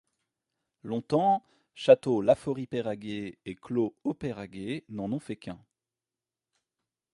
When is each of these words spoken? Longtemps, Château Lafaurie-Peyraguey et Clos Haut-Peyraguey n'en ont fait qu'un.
Longtemps, 0.81 1.43
Château 1.75 2.23
Lafaurie-Peyraguey 2.23 3.37
et 3.45 3.53
Clos 3.53 3.95
Haut-Peyraguey 4.03 4.83
n'en 4.89 5.11
ont 5.11 5.19
fait 5.19 5.35
qu'un. 5.35 5.63